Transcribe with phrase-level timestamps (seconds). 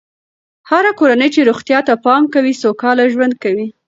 [0.69, 3.67] هره کورنۍ چې روغتیا ته پام کوي، سوکاله ژوند کوي.